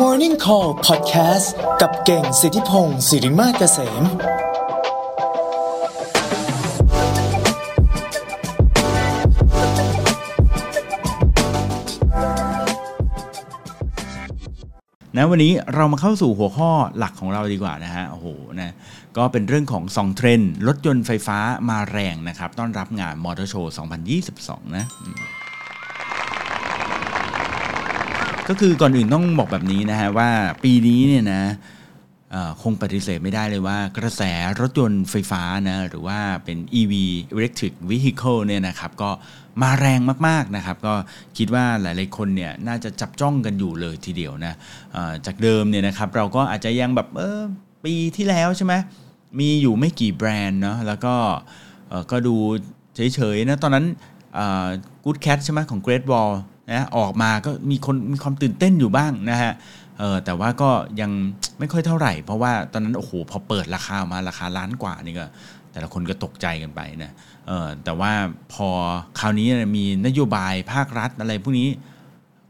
[0.00, 1.48] Morning Call Podcast
[1.80, 4.02] กับเก่งสิทธิพงศ์สิริมาเกษม
[15.16, 18.26] นะวันนี้เรามาเข้าสู่หัวข้อหลักของเราดีกว่านะฮะโอ้โห
[18.58, 18.74] นะ
[19.16, 21.38] ก็เป็นเรื่องของ2เทรนด์รถยนต์ไฟฟ้า
[21.70, 23.74] มาแรงนะครับ ต้อนรับงานมอเตอร์โชว์
[24.24, 24.86] 2022 นะ
[28.48, 30.30] ก็คือก่อนอื่นต้องบอกแบบนี้นะฮะว่า
[30.64, 31.42] ปีนี้เนี่ยนะ
[32.62, 34.22] คงปฏิเสธไม่ได้เลยว่ากระแส
[34.60, 36.92] รถยนต์ไฟฟ้านะหรือว่าเป็น EV
[37.34, 39.10] Electric Vehicle เนี่ยนะครับก็
[39.62, 40.94] มาแรงมากๆนะครับ ก็
[41.36, 44.54] คิดว่าหลายๆคนเนี่ยน่าจะจับจ้องกันอยู่เลยทีเดียวนะ
[45.26, 47.40] จากเดิมเนี่ยนะครับเราก็อาจจะยังแบบเออ
[47.84, 48.74] ปีที่แล้วใช่ไหม
[49.40, 51.14] มีอยู่ไม่กี่แบรนด์เนาะแล้วก็
[52.10, 52.34] ก็ดู
[52.94, 53.86] เฉยๆนะตอนนั้น
[55.04, 56.32] กู๊ดแคทใช่ไหมของ Great Wall
[56.70, 59.52] นะออกมาก็มีคนมีความตื่นเต้นอยู่บ้างนะฮะ
[59.98, 61.10] เออแต่ว่าก็ยัง
[61.58, 65.26] ไม่ค่อยเท่าไหร่ เพราะว่าตอนนั้นโอ้โหพอเปิดราคาออกมาราคาล้านกว่านี่ก็
[65.72, 67.12] แต่ละคนก็ตกใจกันไปนะ
[67.46, 68.12] เออแต่ว่า
[68.52, 68.68] พอ
[69.20, 69.46] คราวนี้
[69.76, 71.68] มีนโยบายภาครัฐอะไรพวกนี้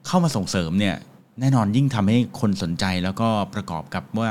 [0.07, 0.97] เข้ามาส่งเสริมเนี่ย
[1.41, 4.31] แน่นอนยิ่งทำให้คนสนใจแล้วก็ประกอบกับว่า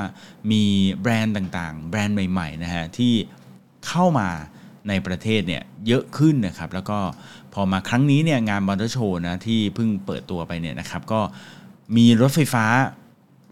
[0.51, 0.63] มี
[1.01, 3.13] แบรนด์ต่างๆ แบรนด์ใหม่ๆนะฮะที่
[3.87, 4.29] เข้ามา
[4.89, 6.99] ในประเทศเนี่ยเยอะขึ้นนะครับ แล้วก็
[7.59, 11.19] อมาครั้งนี้เนี่ยงานมอเตอร์โชว์นะที่เพิ่งเปิดตัวไปเนี่ยนะครับก็
[11.97, 12.65] มีรถไฟฟ้า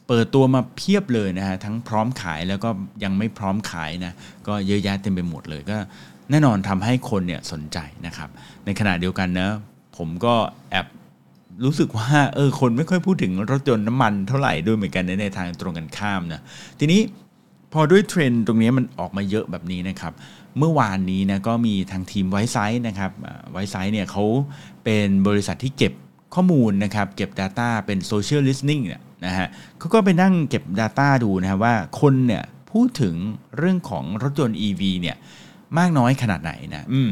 [0.08, 2.70] เปิดตัวมาเพียบเลยนะฮะทั้งพร้อมขายแล้วก็
[3.04, 4.14] ยังไม่พร้อมขายนะ
[4.48, 5.78] ก็เยอะแยะเต็มไปหมดเลยก็
[6.32, 8.30] แน่นอนทำให้คนเนี่ยสนใจนะครับ
[8.66, 9.50] ในขณะเดียวกันนะ
[9.98, 10.34] ผมก็
[10.72, 10.88] แอบ
[11.66, 16.42] รู้สึกว่าเออคนไม่ค่อยพูดถึงรถยนต์น้ำมันเท่าไหร่ด้วยเหมือนกันนในทางตรงกันข้ามนะ
[16.80, 17.02] ทีนี้
[17.74, 20.14] พอด้วยเทรนด์ตรงนี้มันออกมาเยอะแบบนี้นะครับ
[20.60, 23.12] เมื่อวานนี้นะก็มีทางทีมไวซ์ไซส์นะครับ
[23.52, 24.24] ไวซ์ไซส์เนี่ยเขา
[24.84, 25.94] เป็นบริษัทที่เก็บ
[26.36, 29.48] ข้อมูลนะครับเก็บ Data เป็น Social Listening เนี่ยนะฮะ
[29.80, 33.16] เขาก็ไปนั่งเก็บ Data ดูนะฮะว่าคนเนี่ยพูดถึง
[33.58, 35.18] เรื่องของรถยนต์ EV เนี่ย
[35.78, 37.10] มากน้อยขนาดไหนนะอืม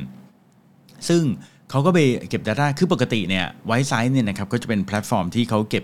[1.08, 1.22] ซึ่ง
[1.70, 5.84] เขาก็ไปเก็บ Data คือปกติเนี่ย Wisesight เนี่ยนะครับก็จะเป็นแพลตฟอร์มที่เขาเก็บ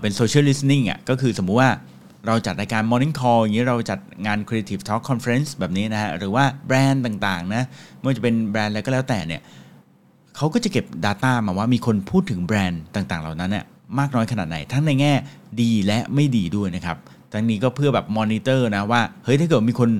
[0.00, 1.70] เป็น Social Listening อะก็คือสมมุติว่า
[2.26, 7.62] เราจัดรายการ Morning Call อย่างนี้เราจัดงาน Creative Talk Conference แบบนี้นะฮะหรือว่าแบรนด์ต่างๆนะ
[7.98, 9.40] ไม่ว่าจะเป็นแบรนด์อะไรก็แล้วแต่เนี่ย
[10.36, 13.64] เขาก็จะเก็บ Data มาว่ามีคนพูดถึงแบรนด์ต่างๆ เหล่านั้นเนี่ย
[13.98, 15.12] มากน้อยขนาดไหน ทั้งในแง่
[15.62, 16.96] ดีและไม่ดีด้วยนะครับ
[17.32, 19.90] ทั้งนี้ก็เพื่อแบบมอนิเตอร์นะว่าเฮ้ยถ้าเกิดมีคน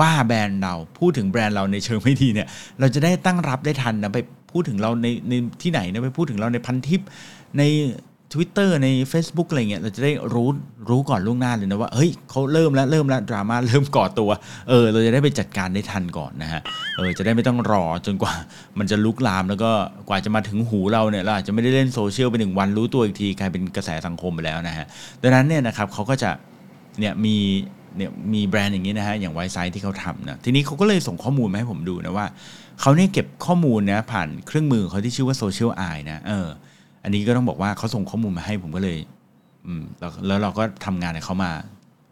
[0.00, 2.48] ว่าแบรนด์เราพูดถึงแบรนด์เราในเชิงไม่ดีเนี่ย
[2.80, 4.18] เราจะได้ตั้งรับได้ทันนะไป
[4.52, 7.00] พูดถึงเราในในที่ไหนนะไปพูดถึงเราในพันทิป
[7.58, 7.62] ใน
[8.34, 10.48] Twitter ใน Facebook อะไรเงี้ยเราจะได้รู้
[10.90, 14.30] รู้ก่อนล่วงหน้าเลยนะว่าเฮ้ยเขาเริ่มแล้วเริ่มแล้วดราม่าเริ่มก่อตัว
[14.68, 16.60] เออเราจะได้ไปจัดการได้ทันก่อนนะฮะ
[16.96, 18.34] เออจะได้ไม่ต้องรอจนกว่า
[18.78, 19.70] มันจะลุกลามแล้วก็
[20.08, 24.86] กว่าจะมาถึงหูเราเนี่ยเราอาจจะไม่ได้เล่นโซเชียลไปหนึ่งวันรู้ตัวอีกทีกลายเป็นกระแสสังคมไปแล้วนะฮะ
[25.22, 26.30] ดังนั้นเนี่ยนะครับเขาก็จะ
[27.00, 27.36] เนี่ยมี
[27.96, 32.26] เนี่ยมีแบรนด์อย่างนี้นะฮะอย่างไวซ์ไซที่เขาทำนะทีนี้เขาก็เลยส่งข้อมูลมาให้ผมดูนะว่า
[32.80, 36.46] เขาเนี่ยเก็บข้อมูลนะผ่านเครื่องมือเขาที่ชื่อว่า Zocial Eye นะเออ
[37.04, 38.98] อันนี้ก็ต้องบอกว่าเขาส่งข้อมูลมาให้ผมก็เลย
[39.66, 41.52] อืมแล้วแล้วเราก็ทำงานกับเขามา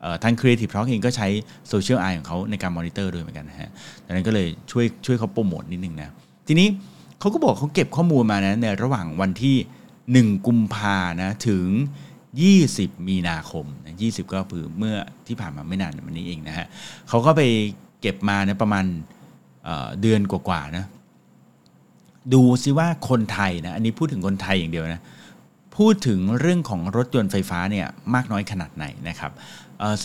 [0.01, 1.29] เอ่อทาง Creative Talk เองก็ใช้
[1.69, 3.71] Zocial Eye ของเขาในการมอนิเตอร์ด้วยเหมือนกันนะฮะ
[4.07, 6.11] ดังนั้นก็เลยช่วยช่วยเขาโปรโมทนิดนึงนะ
[6.49, 6.69] ทีนี้
[7.21, 9.57] เขาก็บอกเขาเก็บข้อมูลมานะในระหว่างวันที่
[10.35, 11.67] 1 กุมภานะถึง
[12.37, 16.67] 20 มีนาคมนะ20 ก็คือเมื่อที่ผ่านมาไม่นานวันนี้เองนะฮะ
[17.09, 17.43] เขาก็ไป
[18.01, 18.85] เก็บมานะประมาณ
[19.65, 20.85] เอ่อเดือนกว่าๆนะ
[22.35, 25.03] ดูซิว่าคนไทยนะอันนี้พูดถึงคนไทยอย่างเดียวนะ
[25.77, 29.33] พูดถึงเรื่องของรถยนต์ไฟฟ้าเนี่ยมากน้อยขนาดไหนนะครับ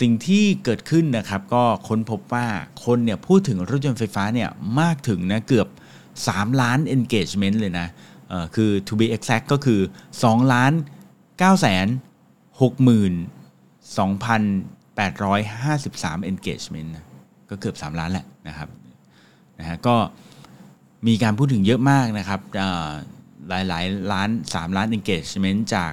[0.00, 2.46] สิ่งที่เกิดขึ้นนะครับก็ค้นพบว่า
[2.84, 4.48] คนเนี่ยพูดถึงรถยนต์ไฟฟ้าเนี่ย
[4.80, 5.68] มากถึงนะเกือบ
[6.14, 7.88] 3 ล้าน engagement เลยนะ
[8.28, 9.80] เอ่อคือ to be exact ก็คือ
[10.16, 10.72] 2 ล้าน
[11.16, 11.86] 9แสน
[12.50, 13.14] 6หมื่น
[14.48, 17.06] 2,853 engagement นะ
[17.50, 18.68] ก็เกือบ 3 ล้านแหละนะครับ
[19.58, 19.96] นะฮะก็
[21.06, 22.40] มีการพูดถึงเยอะมากนะครับ
[23.48, 25.92] หลายหลายล้าน 3 ล้าน engagement จาก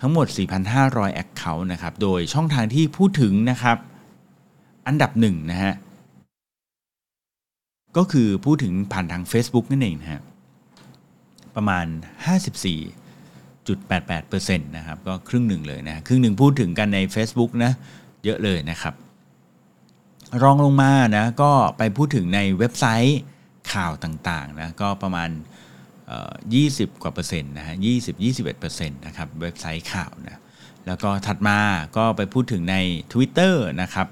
[0.00, 0.26] ทั้งหมด
[0.74, 3.78] 4,500 account นะครับ โดยช่องทางที่พูดถึงนะครับ
[4.86, 5.74] อันดับหนึ่งนะฮะ
[7.96, 10.22] ก็คือพูดถึงผ่านทาง Facebook นั่นเองนะฮะ
[11.56, 11.86] ประมาณ
[13.06, 17.72] 54.88%นะครับ ก็ครึ่งหนึ่งเลยนะ ครึ่งหนึ่งพูดถึงกันใน Facebook นะ
[18.24, 18.94] เยอะเลยนะครับ
[20.42, 23.18] รองลงมานะ ก็ไปพูดถึงในเว็บไซต์
[23.72, 25.30] ข่าวต่างๆนะก็ประมาณ
[26.14, 30.40] 20 กว่าเปอร์เซ็นต์นะฮะ20 21เปอร์เซ็นต์นะครับเว็บไซต์ข่าวนะ
[30.86, 31.58] แล้วก็ถัดมา
[31.96, 32.76] ก็ไปพูดถึงใน
[33.12, 34.08] Twitter นะครับ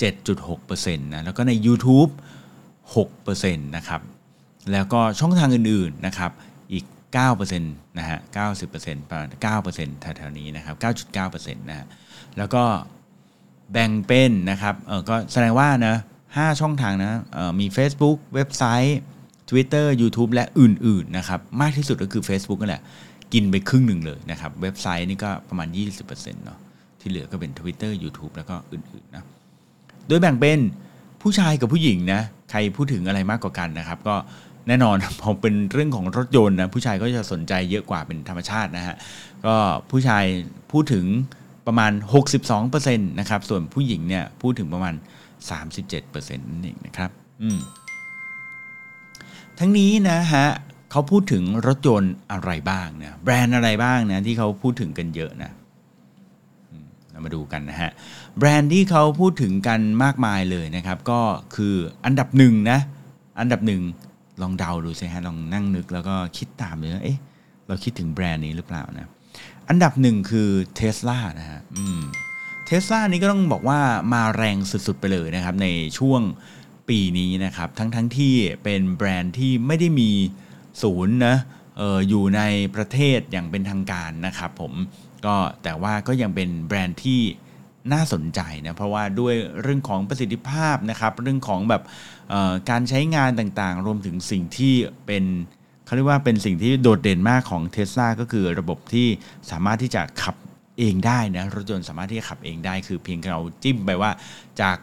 [0.00, 2.10] 7.6%นะแล้วก็ใน YouTube
[2.96, 4.00] 6%นะครับ
[4.72, 6.32] แล้วก็ช่องทางอื่นๆนะครับ
[6.72, 6.84] อีก
[7.22, 8.18] 9%นะฮะ
[8.64, 9.28] 90%ประมาณ
[9.66, 10.74] 9%แถวๆนี้นะครับ
[11.14, 11.86] 9.9%นะฮะ
[12.38, 12.64] แล้วก็
[13.72, 15.96] แบ่งเป็นนะครับเออก็แสดงว่านะ
[16.36, 17.12] 5 ช่องทางนะ
[17.60, 18.98] มี Facebook เว็บไซต์
[19.50, 22.82] Twitter YouTube และอื่น ๆ นะครับ มากที่สุดก็คือ Facebook นั่นแหละ
[23.32, 25.68] กินไปครึ่งหนึ่งเลยนะครับ เว็บไซต์นี่ก็ประมาณ
[26.06, 26.06] 20%
[26.44, 26.58] เนาะ
[27.00, 29.24] ที่เหลือก็เป็น Twitter YouTube แล้วก็อื่น ๆ นะ
[30.08, 30.58] โดยแบ่งเป็น
[31.22, 34.16] ผู้ชายกับผู้หญิงนะ ใครพูดถึงอะไรมากกว่ากันนะครับ ก็
[34.68, 38.96] แน่นอนพอเป็นเรื่องของรถยนต์นะผู้ชายก็จะสนใจเยอะกว่าเป็นธรรมชาตินะฮะ
[39.46, 39.54] ก็
[39.90, 40.24] ผู้ชาย
[40.72, 41.04] พูดถึง
[41.66, 41.92] ประมาณ
[42.40, 44.94] 62%นะครับส่วนผู้หญิงเนี่ยพูดถึงประมาณ
[45.50, 47.10] 37%นั่นเองนะครับ
[47.42, 47.60] อืม
[49.58, 50.46] ทั้งนี้นะฮะ
[50.90, 55.50] เขาพูดถึงรถยนต์อะไรบ้างนะแบรนด์อะไรบ้างนะที่เขาพูดถึงกันเยอะนะ
[56.70, 57.90] อืมเรามาดูกันนะฮะ
[58.38, 61.20] แบรนด์ที่เขาพูดถึงกันมากมายเลยนะครับ ก็
[61.56, 61.74] คือ
[62.04, 62.78] อันดับหนึ่งนะ
[63.40, 63.82] อันดับหนึ่ง
[64.42, 67.18] ลองเดาดูสิฮะลองนั่งนึกแล้วก็คิดตามเลยว่าเอ๊ะ
[67.66, 69.10] เราคิดถึงแบรนด์นี้หรือเปล่านะ
[69.68, 72.00] อันดับหนึ่งคือเท s l a นะฮะอืม
[72.30, 72.31] เท
[72.82, 73.80] สลานี้ก็ต้องบอกว่า
[74.12, 76.20] มาแรงสุดๆไปเลยนะครับ ในช่วง
[76.88, 78.34] ปีนี้นะครับ ทั้งๆทที่
[78.64, 80.10] เป็นแบรนด์ที่ไม่ได้มี
[80.82, 81.36] ศูนย์นะ
[81.80, 82.40] อออยู่ใน
[82.74, 84.72] ประเทศอย่างเป็นทางการนะครับผม
[85.26, 87.20] ก็แต่ว่าก็ยังเป็นแบรนด์ที่
[87.92, 91.82] น่าสนใจนะเพราะว่าด้วยเรื่องของประสิทธิภาพนะครับเรื่องของแบบ
[92.70, 94.74] การใช้งานต่างๆ รวมถึงสิ่งที่
[95.06, 95.24] เป็น
[95.84, 99.08] เขาเรียกว่าเป็นสิ่งที่โดดเด่นมากของ t ท s l a ก็คือระบบที่
[99.50, 100.36] สามารถที่จะขับ
[100.78, 104.10] เองได้นะรถยนต์สามารถที่จะขับเองได้คือเพียงเราจิ้มไปว่า
[104.60, 104.78] จาก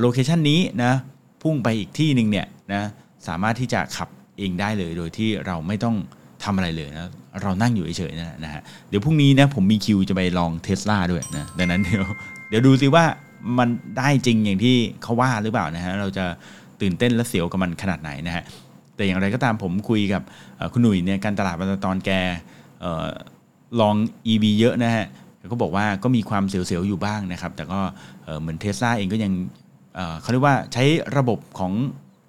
[0.00, 0.92] โลเคชันนี้นะ
[1.42, 2.82] พุ่งไปอีกที่หนึ่งเนี่ยนะ
[3.28, 4.08] สามารถที่จะขับ
[4.38, 5.96] เองได้เลยโดยที่เราไม่ต้อง
[6.44, 7.10] ทำอะไรเลยนะ
[7.42, 12.04] เรานั่งอยู่เฉยๆนะฮะเดี๋ยวพรุ่งนี้นะผมมีคิวจะไปลองเทสลาด้วยนะดังนั้นเดี๋ยว
[12.48, 13.04] เดี๋ยวดูสิว่า
[13.58, 13.68] มัน
[13.98, 16.24] ได้จริงอย่างที่เขาว่าหรือเปล่านะฮะเราจะ
[16.80, 18.44] ตื่นเต้นและเสียวกับมันขนาดไหนนะฮะ
[18.96, 20.22] แต่อย่างไรก็ตามผมคุยกับ
[20.72, 21.54] คุณหนุ่ยเนี่ยการตลาด
[21.86, 22.20] ตอนแก่
[23.80, 23.94] ลอง
[24.32, 25.06] EV เยอะนะฮะ
[25.52, 27.80] ก็บอกว่าก็มีความเสียวๆอยู่บ้างนะครับ แต่ก็
[28.40, 29.32] เหมือนเทสลาเองก็ยัง
[29.94, 30.84] เเขาเรียกว่าใช้
[31.16, 31.72] ระบบของ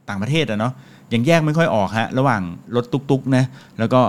[0.10, 0.74] ต่างประเทศอะเนาะ
[1.14, 2.42] ยังแยกไม่ค่อยออกฮะระหว่าง
[2.76, 3.44] รถตุกๆนะ
[3.80, 4.02] แล้วก็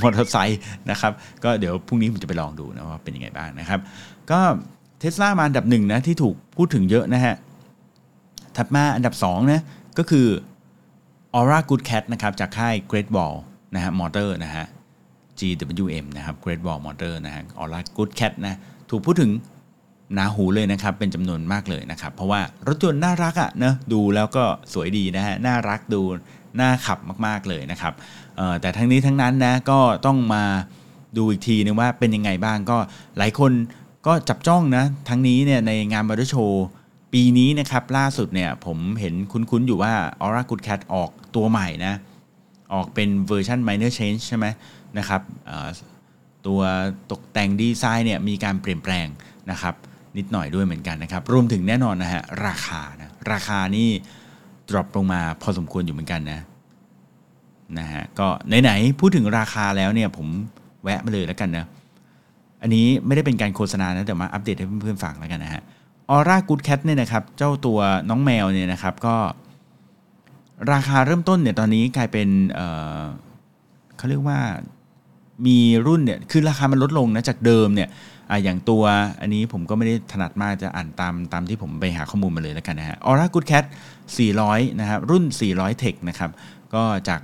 [0.00, 0.60] มอเตอร์ไซค์
[0.90, 1.12] นะครับ
[1.44, 3.80] ก็เดี๋ยวพรุ่งนี้ผมจะไปลองดูนะว่าเป็นยังไงบ้างนะครับ
[4.30, 4.40] ก็
[5.00, 7.34] เทสลามาอันดับหนึ่งนะที่ถูกพูดถึงเยอะนะฮะ
[8.56, 9.60] ถัดมาอันดับ2นะ
[9.98, 10.26] ก็คือ
[11.38, 13.36] Aura Good Cat นะครับจากค่าย Great Wall
[13.74, 14.66] นะฮะมอเตอร์นะฮะ
[15.42, 18.54] GWM นะครับ Great Wall Motor นะฮะ Aura Good Cat นะ
[18.90, 19.30] ถูกพูดถึง
[20.14, 26.02] หนาหูเลยนะครับ เป็นจำนวนมากเลยนะครับ เพราะว่ารถยนต์น่ารักอะนะดูแล้วก็สวยดีนะฮะ น่ารักดู
[26.60, 27.92] น่าขับมากๆเลยนะครับ
[28.60, 30.44] แต่ทั้งนี้ทั้งนั้นนะก็ต้องมา
[31.16, 32.78] ดูอีกทีนึงว่าเป็นยังไงบ้างก็
[33.18, 33.52] หลายคน
[34.06, 36.66] ก็จับจ้องนะทั้งนี้เนี่ยในงานมอเตอร์โชว์
[37.12, 39.92] ปีนี้นะครับล่าสุดเนี่ยผมเห็นคุ้นๆอยู่ว่า
[40.22, 41.94] Aura Good Cat ออกตัวใหม่นะ
[42.74, 44.46] ออกเป็นเวอร์ชัน minor change ใช่ไหม
[44.98, 45.20] นะครับ
[46.46, 46.60] ตัว
[47.10, 49.06] ตกแต่งดีไซน์เนี่ยมีการเปลี่ยนแปลง
[49.50, 49.74] นะครับ
[50.18, 53.88] นิดหน่อยด้วยเหมือนกันนะครับรวมถึงแน่นอนนะฮะราคานะราคานี่
[54.68, 56.40] ดรอปลงมาพอสมควรอยู่เหมือนกันนะ
[57.78, 58.28] นะฮะก็
[58.62, 60.28] ไหนๆพูดถึงราคาแล้วเนี่ยผม
[60.82, 61.66] แวะมาเลยแล้วกันนะ
[62.62, 65.62] อันนี้ไม่ได้เป็นการโฆษณานะแต่มาอัปเดตให้เพื่อนๆฟังแล้วกันนะฮะ
[66.10, 67.78] ออร่ากูดแคทเนี่ยนะครับเจ้าตัว
[68.08, 69.16] น้องแมวเนี่ยนะครับก็
[70.72, 74.38] ราคาเริ่มต้นเนี่ยตอนนี้กลายเป็นเเขาเรียกว่า
[75.46, 77.88] มีรุ่นเนี่ยคือราคามันลดลงนะจากเดิมเนี่ย
[78.30, 78.84] ออย่างตัว
[79.20, 83.64] อันนี้ผมก็ไม่ได้ถนัดมากจะอ่านตามตามที่ผมไปหาข้อมูลมาเลยแล้วกันนะฮะ Aura Good Cat
[84.22, 86.30] 400 นะครับ รุ่น 400 Tech นะครับ
[86.74, 87.20] ก็จาก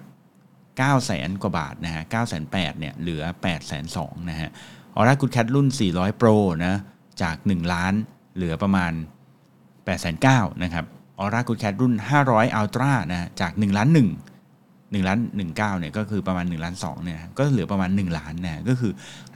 [0.79, 4.49] 9 0 0แสนกว่าบาทนะฮะ9 8 0 0เนี่ยเหลือ 8 2 0 0 0นะฮะ
[4.97, 6.75] Aura Good Cat รุ่น 400 Pro นะ
[7.23, 7.95] จาก 1 ล้าน
[8.37, 8.93] เหลือประมาณ
[9.59, 10.85] 8 9 0 0 0นะครับ
[11.21, 11.95] Aura Good Cat รุ่น
[12.27, 14.38] 500 Ultra นะฮะจาก 1 ล้าน1
[14.91, 15.19] 1ล้าน
[15.49, 18.93] 19เนี่ยก็คือประมาณ1ล้าน2เนี่ยก็เหลือประมาณ 1 ล้านนะก็คือ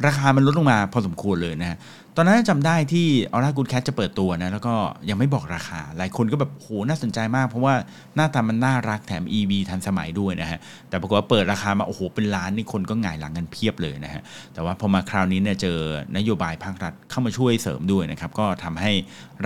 [0.06, 1.78] ราคามันลดลงมาพอสมควรเลยนะฮะ
[2.16, 4.75] ตอนนั้นจำได้ที่ Aura Good Cat จะเปิดตัวนะแล้วก็
[5.09, 7.75] ยังไม่บอกราคา หลายคนก็แบบโหน่าสนใจมาก เพราะว่า
[8.16, 14.23] หน้าตามันน่ารักแถม EV ทันสมัยด้วยนะฮะแต่ปรากฏว่าเปิดราคามาโอ้โหเป็นล้านนี่คนก็หงายหลังกันเพียบเลยนะฮะ
[14.54, 15.78] แต่ว่าพอมาคราวนี้เนี่ยเจอ
[16.16, 18.92] นโยบายภาครัฐเข้ามาช่วยเสริมด้วยนะครับก็ทำให้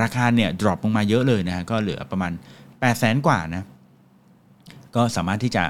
[0.02, 3.64] ราคาเนี่ยดรอปลงมาเยอะเลยนะฮะก็เหลือประมาณ8 0 0แสนกว่านะ
[4.96, 5.64] ก็สามารถที่จะ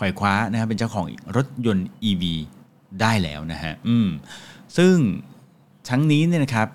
[0.00, 2.24] ขว่คว้านะครับเป็นเจ้าของรถยนต์ EV
[3.00, 4.08] ได้แล้วนะฮะอืม
[4.76, 4.94] ซึ่ง
[5.88, 6.68] ทั้งนี้เนี่ยนะครับ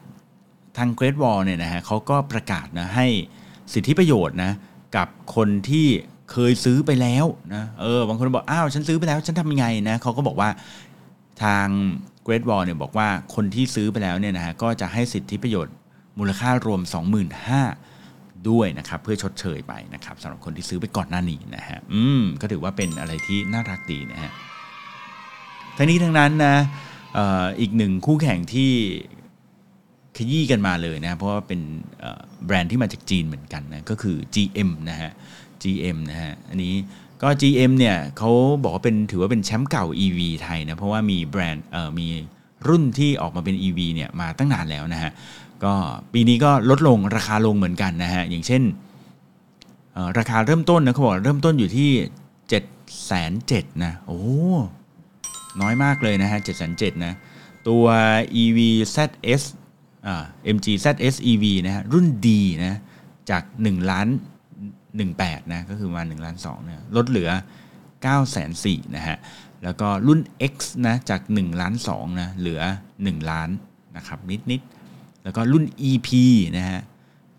[0.77, 3.07] ทาง Great Wall เนี่ยนะฮะเขาก็ประกาศนะให้
[3.73, 4.51] สิทธิประโยชน์นะ
[4.95, 5.87] กับคนที่
[6.31, 10.49] เคยซื้อไปแล้วนะเออบางคนบอกอ้าวฉันซื้อไปแล้ว ฉันทำยังไงนะเขาก็บอกว่า
[11.43, 11.67] ทาง
[12.27, 15.73] Great Wall เนี่ยบอกว่าคนที่ซื้อไปแล้วเนี่ยนะฮะก็จะให้สิทธิประโยชน์
[16.19, 16.81] มูลค่ารวม
[17.37, 17.94] 25,000
[18.49, 24.31] ด้วยนะครับเพื่อชดเชยไปนะครับสำหรับคนที่ซื้อไปก่อนหน้านี้นะฮะอืมก็ถือว่าเป็นอะไรที่น่ารักดีนะฮะ
[25.77, 26.55] ทั้งนี้ทั้งนั้นนะ
[27.17, 28.71] อ่ออีกหนึ่งคู่แข่งที่
[30.17, 31.61] ขยี้กันมาเลยนะเพราะว่าเป็น
[32.45, 35.11] แบรนด์ที่มาจากจีนเหมือนกันนะก็คือ GM นะฮะ
[35.63, 36.73] GM นะฮะอันนี้
[37.21, 38.31] ก็ GM เนี่ยเขา
[38.63, 41.65] บอกว่าเป็นถือว่าเป็นแชมป์เก่า EV ไทยนะเพราะว่ามีแบรนด์
[41.99, 42.07] มี
[42.67, 45.11] รุ่นที่ออกมาเป็น EV เนี่ยมาตั้งนานแล้วนะฮะ
[45.63, 45.73] ก็
[46.13, 48.63] ปีนี้ก็ลดลงราคาลงเหมือนกันนะฮะ อย่างเช่น
[50.17, 51.91] ราคาเริ่มต้นนะเขาบอกเริ่มต้นอยู่ที่
[52.49, 52.63] 7 7 0 0
[53.21, 54.19] 0นเนะ โอ้
[55.61, 57.13] น้อยมากเลยนะฮะ7 7 0 0นะ
[57.67, 57.85] ตัว
[58.41, 58.59] EV
[58.95, 59.43] ZS
[60.07, 60.23] อ่า
[60.55, 62.27] MG ZS EV นะฮะ รุ่น D
[62.65, 62.75] นะ
[63.29, 64.07] จาก1ล้าน
[64.79, 67.29] 18นะ ก็คือมา1ล้าน2เนี่ยลดเหลือ
[68.05, 69.17] 9 4 0 0 0นะฮะ
[69.63, 70.19] แล้วก็รุ่น
[70.53, 70.55] X
[70.87, 72.61] นะ จาก1ล้าน2นะ เหลือ
[72.95, 73.49] 1 ล้าน
[73.97, 74.19] นะครับ
[74.51, 74.84] นิดๆ
[75.25, 76.09] แล้วก็รุ่น EP
[76.57, 76.79] นะฮะ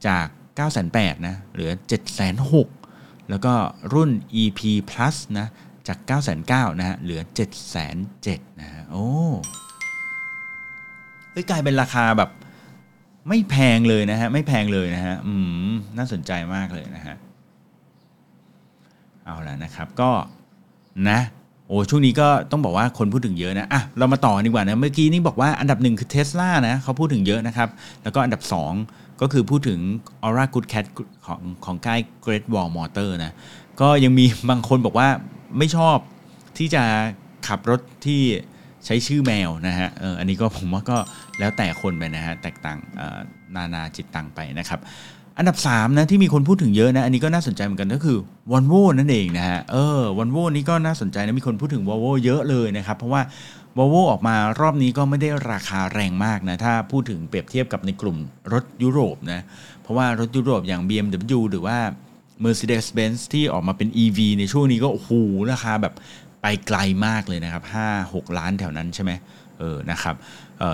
[0.07, 0.27] จาก
[0.57, 3.55] 9 8 0 0 0นะเหลือ 7 6 0 0 0 แล้วก็
[3.95, 4.11] รุ่น
[4.43, 5.47] EP Plus นะ
[5.89, 9.07] จาก 9 9 0 0 0นะฮะเหลือ 7 7 0 0นะฮะโอ้
[11.31, 12.31] เฮ้ยกลายเป็นราคาแบบ
[13.29, 15.35] ไม่แพงเลยนะฮะไม่แพงเลยนะฮะอื
[15.71, 17.17] มน่าสนใจมากเลยนะฮะ
[19.25, 20.11] เอาละนะครับก็
[21.11, 21.21] นะ
[21.69, 27.69] โอ้ช่วงนี้ก็ต้องบอกว่าคนพูดถึงเยอะนะอะเรามาต่อดีกว่านะเมื่อกี้นี่บอกว่าอันดับหนึ่งคือเท s l a นะเขาพูดถึงเยอะนะครับ
[28.03, 28.43] แล้วก็อันดับ
[28.83, 29.79] 2 ก็คือพูดถึง
[30.27, 30.85] Aura Good Cat
[31.27, 33.35] ของของค่าย Great Wall Motor นะ
[33.81, 35.09] ก็ยังมีบางคนบอกว่า
[35.59, 35.97] ไม่ชอบ
[36.59, 36.83] ที่จะ
[37.49, 38.21] ขับรถที่
[38.85, 40.99] ใช้ชื่อแมวนะฮะเอออันนี้ก็ผมว่าก็
[41.39, 42.79] แล้วแต่คนไปนะฮะแตกต่าง
[43.57, 44.81] นานาจิตตังไปนะครับ
[45.39, 48.19] อันดับ3นะที่มีคนพูดถึงเยอะนะอันนี้ก็น่าสนใจเหมือนกันก็คือ
[48.51, 52.01] v o l v o นั่นเองนะฮะเออ v o l v o นี่ก็น่าสนใจนะมีคนพูดถึง v o l
[52.03, 53.23] v o เยอะเลยนะครับเพราะว่า
[53.79, 58.17] v o l v o ออกมารอบนี้ก็ไม่ได้ราคาแรงมากนะถ้าพูดถึงเปรียบเทียบกับในกลุ่ม
[58.53, 59.41] รถยุโรปนะ
[59.83, 61.79] เพราะว่ารถยุโรปอย่าง BMW หรือว่า
[62.45, 65.11] Mercedes-Benz ที่ออกมาเป็น EV ในช่วงนี้ก็โอ้โห
[65.53, 65.95] ราคาแบบ
[66.43, 67.63] ไปไกลมากเลยนะครับ
[68.01, 69.13] 5-6 ล้านแถวนั้นใช่ไหม
[69.59, 70.15] เออนะครับ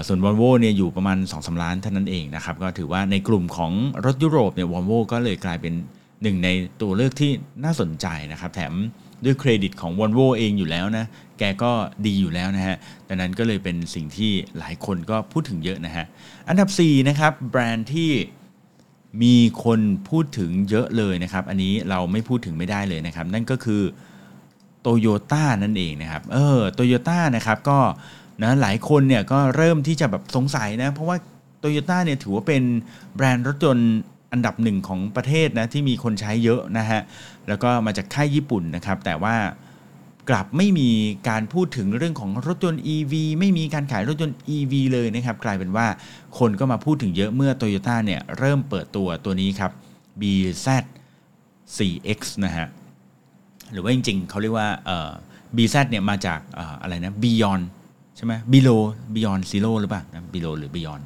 [0.07, 3.73] ส่วน v o l v o เนี่ยอยู่ประมาณ2-3ล้านเท่านั้นเองนะครับ ก็ถือว่าในกลุ่มของ
[4.05, 5.75] รถยุโรปเนี่ย v o l v o ก็เลยกลายเป็น
[6.23, 6.49] หนึ่งใน
[6.81, 7.31] ตัวเลือกที่
[7.65, 8.73] น่าสนใจนะครับ แถม
[9.25, 11.05] ด้วยเครดิตของ v o l v o เองอยู่แล้วนะ
[11.39, 11.73] แกก็
[12.07, 12.77] ดีอยู่แล้วนะฮะ
[13.09, 16.05] ดังนั้นก็เลยเป็นสิ่งที่หลายคนก็พูดถึงเยอะนะฮะ
[16.49, 18.11] อันดับ 4 นะครับ แบรนด์ที่
[19.23, 19.35] มี
[19.65, 23.83] คนพูดถึงเยอะเลยนะครับ อันนี้เราไม่พูดถึงไม่ได้เลยนะครับ นั่นก็คือ
[24.81, 27.79] โตโยต้านั่นเองนะครับ เออโตโยต้านะครับก็
[28.43, 31.17] นะหลายคนเนี่ยก็เริ่มที่จะแบบสงสัยนะ เพราะว่า
[31.59, 32.63] โตโยต้าเนี่ยถือว่าเป็น
[33.17, 33.93] แบรนด์รถยนต์
[34.33, 37.01] อันดับหนึ่งของประเทศนะที่มีคนใช้เยอะนะฮะ
[37.49, 39.37] แล้วก็มาจากค่ายญี่ปุ่นนะครับ แต่ว่า
[40.31, 40.91] กลับไม่มี
[41.29, 45.87] การพูดถึงเรื่องของรถยนต์ EV ไม่มีการขายรถยนต์ EV เลยนะครับ กลายเป็นว่า
[46.39, 49.73] คนก็มาพูดถึงเยอะเมื่อ Toyota เนี่ยเริ่มเปิดตัวตัวนี้ครับ
[50.21, 50.69] BZ
[51.77, 52.67] 4X นะฮะ
[53.73, 54.69] หรือว่าจริงๆ เขาเรียกว่า
[55.57, 56.41] BZ เนี่ยมาจาก
[56.83, 57.65] อะไรนะ Beyond
[58.25, 58.83] ช่ไหม Below
[59.15, 60.03] Beyond Zero หรือเปล่า
[60.35, 61.05] Below หรือ Beyond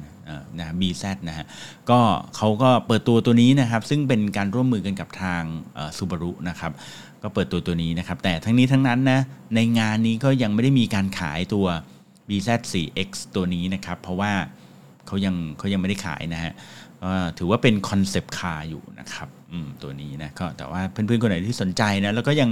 [0.57, 1.45] นะ BZ นะฮะ
[1.89, 1.99] ก็
[2.35, 5.43] เขาก็เปิดตัวตัวนี้นะครับ ซึ่งเป็นการร่วมมือกันกับทาง
[5.97, 6.71] ซูบารุนะครับ
[7.23, 9.19] ก็เปิดตัวตัวนี้นะครับ แต่ทั้งนี้ทั้งนั้นนะ
[9.55, 11.65] ในงานนี้ก็ยังไม่ได้มีการขายตัว
[12.29, 14.33] BZ4X ตัวนี้นะครับ เพราะว่า
[15.07, 16.53] เขายังเขายังไม่ได้ขายนะฮะ
[17.37, 19.29] ถือว่าเป็น concept car อยู่นะครับ
[19.83, 22.49] ตัวนี้นะก็แต่ว่าเพื่อนๆคนไหนที่สนใจนะแล้วก็ยัง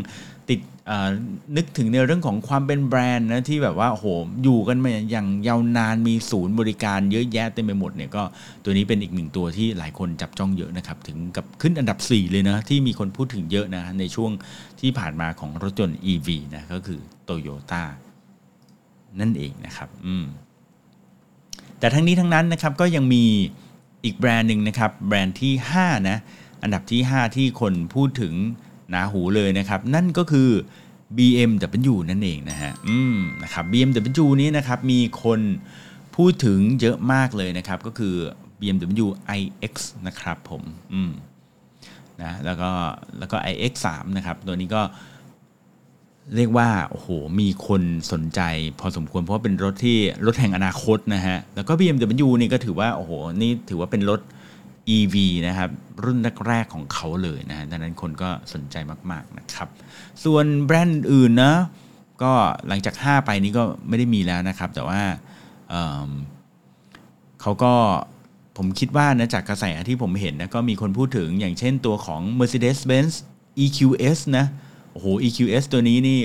[0.49, 0.59] ติด
[1.55, 4.05] นึกถึงในเรื่องของความเป็นแบรนด์นะที่แบบว่าโห
[4.43, 8.23] อยู่กันมาอย่างยาวนานมีศูนย์บริการเยอะแยะเต็มไปหมดเนี่ยก็
[8.63, 14.31] ตัวนี้เป็นอีกหนึ่งตัวที่หลายคนจับจ้องเยอะนะครับถึงกับขึ้นอันดับ 4 เลยนะที่มีคนพูดถึงเยอะนะในช่วง
[14.79, 17.83] ที่ผ่านมาของรถยนต์ EV นะก็คือโตโยต้า
[19.19, 20.25] นั่นเองนะครับอืม
[21.79, 23.23] แต่ทั้งนี้ทั้งนั้นนะครับก็ยังมี
[24.05, 26.17] อีกแบรนด์หนึ่งนะครับ แบรนด์ที่ 5 นะ
[26.63, 28.33] อันดับที่ 5 ที่คนพูดถึง
[28.89, 30.49] หนาหูเลยนะครับ นั่นก็คือ
[31.17, 35.39] BMW นั่นเองนะฮะอืมนะครับ BMW นี้นะครับมีคน
[36.15, 38.15] พูดถึงเยอะมากเลยนะครับ ก็คือ
[38.59, 39.07] BMW
[39.39, 39.73] iX
[40.07, 41.11] นะครับผมอืม
[42.21, 42.71] นะแล้วก็
[43.19, 44.81] แล้วก็ iX 3 นะครับ ตัวนี้ก็
[46.35, 47.07] เรียกว่าโอ้โห
[47.39, 48.41] มีคนสนใจ
[48.79, 54.21] พอสมควรเพราะว่าเป็นรถที่รถแห่งอนาคตนะฮะแล้วก็ BMW นี่ก็ถือว่าโอ้โหนี่ถือว่าเป็นรถ
[54.97, 55.15] EV
[55.47, 55.69] นะครับ
[56.03, 56.17] รุ่น
[56.47, 58.75] แรกๆของเขาเลยนะดังนั้นคนก็สนใจ
[59.11, 59.67] มากๆนะครับ
[60.23, 61.55] ส่วนแบรนด์อื่นนะ
[62.23, 62.33] ก็
[62.67, 65.01] หลังจาก 5 ไปนี้ก็ไม่ได้มีแล้วนะครับ แต่ว่า
[65.69, 67.73] เเขาก็
[68.57, 73.13] ผมคิดว่านะจากกระแสที่ผมเห็นนะก็มีคนพูดถึงอย่างเช่นตัวของ Mercedes-Benz
[73.63, 74.45] EQS นะ
[74.95, 76.19] โอ้โห EQS ตัวนี้นี่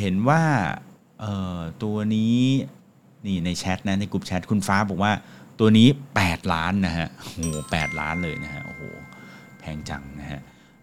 [0.00, 0.42] เห็นว่า
[1.20, 2.38] เอ่อตัวนี้
[3.26, 5.12] นี่ในแชทนะในกลุ่มแชทคุณฟ้าบอกว่า
[5.60, 5.88] ตัวนี้
[6.20, 8.82] 8 ล้านนะฮะโอ้โหแล้านเลยนะฮะโอ้โห
[9.60, 10.40] แพงจังนะฮะ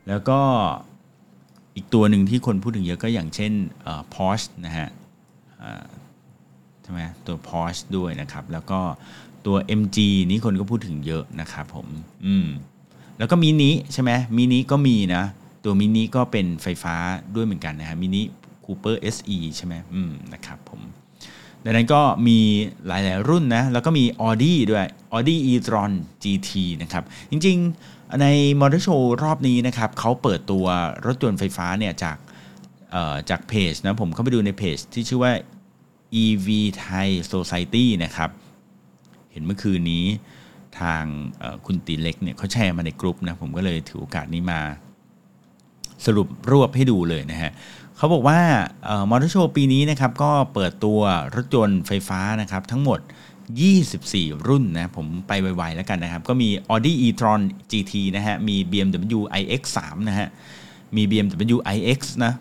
[0.07, 0.39] แล้วก็
[1.75, 3.51] อีกตัวหนึ่งที่คนพูดถึงเยอะก็อย่างเช่น
[4.13, 4.87] Porsche นะฮะ
[6.81, 8.79] ใช่ไหมตัว Porsche ด้วยนะครับ แล้วก็
[9.45, 9.97] ตัว MG
[10.29, 11.87] นี้คนก็พูดถึงเยอะนะครับผม
[12.25, 12.47] อืม
[13.17, 15.23] แล้วก็มินิใช่ไหมมินิก็มีนะ
[15.65, 16.95] ตัวมินิก็เป็นไฟฟ้า
[17.35, 18.21] ด้วยเหมือนกันนะฮะมินิ
[18.65, 20.81] คูเปอร์ SE ใช่ไหมอืมนะครับผม
[21.63, 22.39] ดังนั้นก็มี
[22.87, 25.91] หลายๆรุ่นนะ แล้วก็มี Audi ด้วย Audi e-tron
[26.23, 28.25] GT นะครับ จริงๆใน
[28.59, 30.65] Motor Show รอบนี้นะครับเขาเปิดตัว
[31.05, 32.17] รถยนต์ไฟฟ้าเนี่ยจาก
[33.29, 35.33] จากเพจนะ ผมเข้าไปดูในเพจที่ชื่อว่า
[36.23, 36.47] EV
[36.85, 38.29] Thai Society นะครับ
[39.31, 40.05] เห็นเมื่อคืนนี้
[40.79, 41.03] ทาง
[41.65, 44.61] คุณตีเล็กเนี่ยเขาแชร์มาในกลุ่มนะ ผมก็เลยถือโอกาสนี้มา
[46.05, 47.51] สรุปรวบให้ดูเลยนะฮะ
[47.97, 48.39] เขาบอกว่า
[49.09, 50.99] มอเตอร์โชว์ปีนี้นะครับก็เปิดตัว
[51.35, 52.99] รถยนต์ไฟฟ้านะครับทั้งหมด
[53.73, 59.77] 24 รุ่นนะผมไปไวๆแล้วกันนะครับ ก็มี Audi e-tron GT นะฮะมี BMW iX3
[60.09, 60.27] นะฮะ
[60.95, 62.33] มี BMW iX นะ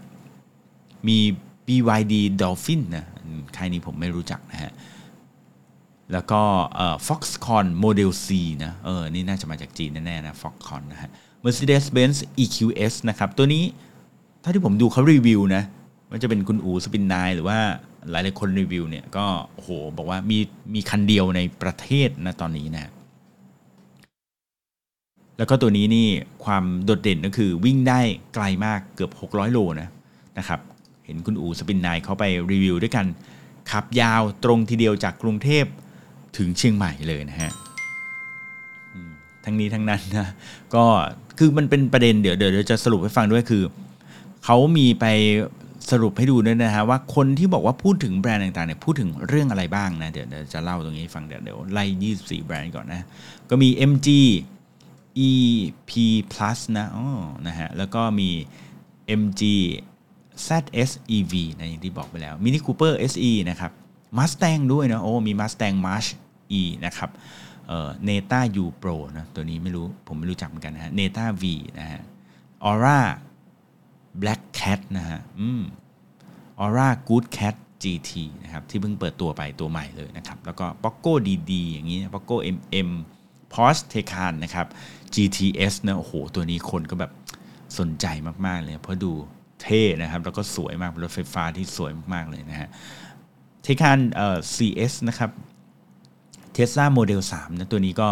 [1.09, 1.19] มี
[1.67, 3.07] BYD Dolphin นะ
[3.57, 4.73] ค่ายนี้ผมไม่รู้จักนะฮะ
[6.13, 6.43] แล้วก็
[7.07, 8.29] Foxconn Model C
[8.65, 11.11] นะเออนี่น่าจะมาจากจีนแน่ๆนะ Foxconn นะฮะ
[11.45, 13.65] Mercedes-Benz EQS นะครับ ตัวนี้
[14.43, 15.63] ถ้าที่ผมดูเขารีวิวนะ
[16.11, 17.59] มันจะเป็นคุณอูสปินนายหรือว่า
[18.11, 20.39] หลายหลายคนรีวิวเนี่ยก็โอ้โหบอกว่ามี
[20.75, 22.91] มีคันเดียวในประเทศนะตอนนี้นะ
[25.39, 26.09] แล้วก็ตัวนี้นี่
[26.45, 28.01] ความโดดเด่นก็คือวิ่งได้
[28.35, 29.89] ไกลมากเกือบ 600 โลนะ
[30.39, 30.61] นะครับ
[31.05, 33.07] เห็นคุณอูสปินนายเขาไปรีวิวด้วยกัน
[33.71, 35.65] ขับยาวตรงทีเดียวจากกรุงเทพ
[36.37, 37.53] ถึงเชียงใหม่เลยนะฮะ
[39.45, 40.29] ทั้งนี้ทั้งนั้นนะ
[40.75, 40.85] ก็
[41.39, 43.63] คือมันเป็นประเด็นเดี๋ยวเดี๋ยวจะสรุปให้ฟังด้วยคือ
[44.45, 45.05] เขามีไป
[45.91, 51.85] สรุปให้ดูด้วยนะฮะว่าคนที่บอกว่าพูดถึงแบรนด์ต่างๆเนี่ยพูดถึงเรื่องอะไรบ้างนะเดี๋ยวจะเล่าตรงนี้ฟังเดี๋ยวเดี๋ยวไล่
[52.41, 53.03] 24แบรนด์ก่อนนะ
[53.51, 54.09] ก็มี MG
[55.31, 55.93] EP
[56.33, 57.07] Plus นะอ๋อ
[57.47, 58.31] นะฮะแล้วก็มี
[59.21, 59.43] MG
[60.47, 63.73] ZS EV นะอย่างที่บอกไปแล้ว Mini Cooper SE นะครับ
[64.19, 66.09] Mustang ด้วยนะโอ้มี Mustang March
[66.61, 67.11] E นะครับ
[67.69, 71.45] เอ่อ Neta U Pro นะตัวนี้ไม่รู้ผมไม่รู้จักเหมือนกันนะฮะ Neta V
[71.81, 72.03] นะฮะ
[72.69, 73.01] Aura
[74.21, 75.63] Black Cat นะฮะอืม
[76.63, 82.91] Aura Good Cat GT นะครับที่เพิ่งเปิดตัวไปตัวใหม่เลยนะครับ แล้วก็ Poco DD อย่างนี้ Poco MM
[83.53, 84.67] Porsche Taycan นะครับ
[85.15, 87.13] GTS นะโอ้โห ตัวนี้คนก็แบบ
[87.79, 88.07] สนใจ
[88.47, 89.13] มาก ๆ เลย เพราะดู
[89.63, 92.69] เท่นะครับ แล้วก็สวยมากรถไฟฟ้าที่สวยมาก ๆ เลยนะฮะ
[93.63, 95.31] เทคานเอ่อ CS นะครับ
[96.55, 98.09] เทสลาโมเดล3นะตัวนี้ก็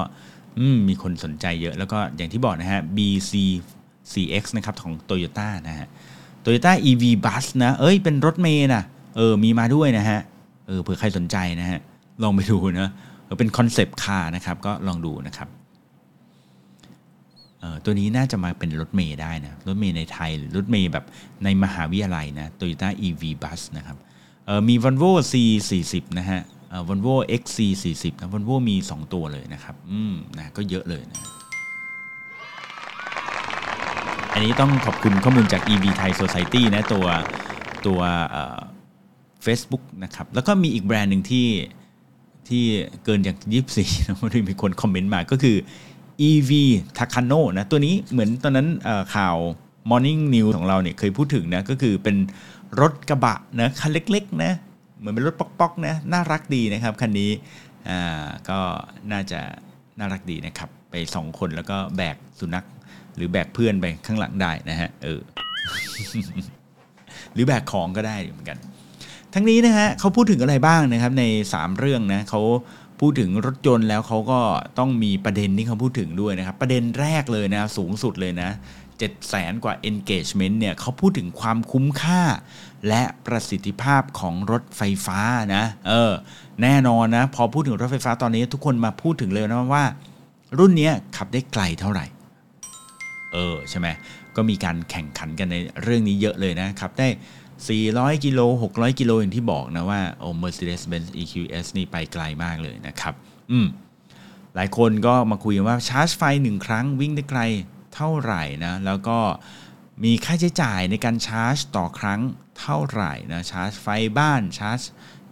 [0.88, 5.86] มีคนสนใจเยอะ แล้วก็อย่างที่บอกนะฮะ BZ4X นะครับของ Toyota นะฮะ
[6.44, 8.82] Toyota EV Bus นะ เอ้ย เป็นรถเมย์นะ
[9.16, 10.20] เออ มีมาด้วยนะฮะ
[10.66, 11.80] เออ เผื่อใครสนใจนะฮะ
[12.22, 12.90] ลองไปดูนะ
[13.38, 15.48] เป็น concept car นะครับ ก็ลองดูนะครับ
[17.60, 21.04] เออตัวนี้น่าจะมาเป็นรถเมย์ได้นะ รถเมย์ในไทย หรือรถเมย์แบบ
[21.44, 23.96] ในมหาวิทยาลัยนะ Toyota EV Bus นะครับ
[24.46, 26.40] เออมี Volvo C40 นะฮะ
[26.88, 31.20] Volvo XC40 นะ Volvo มี 2 ตัวเลยนะครับ อืมนะก็เยอะเลยนะ
[34.32, 37.06] อันนี้ต้องขอบคุณข้อมูลจาก EV Thai Society นะตัว
[37.86, 38.00] ตัว
[39.42, 41.48] เฟซบุ๊กนะครับ แล้วก็มีอีกแบรนด์หนึ่งที่
[42.48, 42.64] ที่
[43.04, 43.36] เกินจาก
[43.72, 45.56] 24นะที่มีคนคอมเมนต์มาก็คือ
[46.28, 46.50] EV
[46.98, 48.68] Takano นะตัวนี้เหมือนตอนนั้น
[49.14, 49.36] ข่าว
[49.90, 52.16] Morning News ของเราเนี่ยเคยพูดถึงนะ ก็คือเป็น
[52.80, 54.52] รถกระบะนะคันเล็กๆนะ
[55.02, 57.30] เหมือนเป็นรถป๊อกๆนะน่ารักดีนะครับคันนี้
[57.88, 58.58] อ่าก็
[59.12, 59.40] น่าจะ
[59.98, 62.64] น่ารักดีนะครับ ไปสองคนแล้วก็แบกสุนัข
[63.16, 65.20] หรือแบกเพื่อนไปข้างหลังได้นะฮะเออ
[67.34, 68.58] หรือแบกของก็ได้เหมือนกัน
[69.34, 72.40] ทั้งนี้นะฮะเขาพูดถึงอะไรบ้างนะครับใน 3 เรื่องนะเขา
[73.00, 74.40] พูดถึงรถยนต์แล้วเขาก็
[74.78, 78.50] ต้องมีประเด็นที่เขาพูดถึงด้วยนะครับ ประเด็นแรกเลยนะสูงสุดเลยนะ
[78.92, 82.22] 7แสนกว่า engagement เนี่ยเขาพูดถึงความคุ้มค่า
[82.88, 85.20] และประสิทธิภาพของรถไฟฟ้า
[85.56, 86.12] นะเออ
[86.62, 89.84] แน่นอนนะ พอพูดถึงรถไฟฟ้าตอนนี้ทุกคนมาพูดถึงเลยนะว่า
[90.58, 92.06] รุ่นนี้ขับได้ไกลเท่าไหร่
[93.32, 93.88] เออใช่ไหม
[94.36, 97.08] ก็มีการแข่งขันกันในเรื่องนี้เยอะเลยนะขับได้
[97.66, 103.14] 400 กิโล 600 กิโลอย่างที่บอกนะว่าโอ้ Mercedes-Benz EQS นี่ไปไกลมากเลยนะครับ
[103.50, 103.66] อืม
[104.54, 107.40] หลายคนก็มาคุยว่าชาร์จไฟหนึ่งครั้งวิ่งได้ไกล
[107.94, 109.18] เท่าไหร่นะ แล้วก็
[110.04, 112.20] มีค่าใช้จ่ายในการชาร์จต่อครั้ง
[112.62, 113.86] เท่าไหร่นะชาร์จไฟ
[114.18, 114.80] บ้านชาร์จ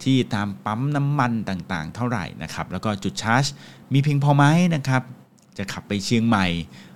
[0.03, 3.45] ที่ตามปั๊มน้ำมันต่างๆ เท่าไหร่นะครับแล้วก็จุดชาร์จ
[3.93, 5.03] มีเพียงพอไหมนะครับ
[5.57, 6.47] จะขับไปเชียงใหม่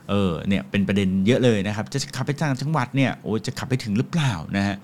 [0.10, 4.76] เออเนี่ยเป็นประเด็นเยอะเลยนะครับจะขับไปต่างจังหวัดเนี่ยโอ้จะขับไปถึงหรือเปล่านะฮะ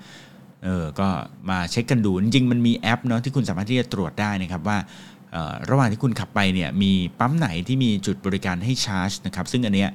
[0.64, 1.08] เออก็
[1.50, 4.78] มาเช็คกันดูจริงๆมันมีแอปเนาะที่คุณสามารถที่จะตรวจได้นะครับว่า
[5.70, 9.90] ระหว่างที่คุณขับไปเนี่ยมีปั๊มไหนที่มีจุดบริการให้ชาร์จนะครับซึ่งอันเนี้ย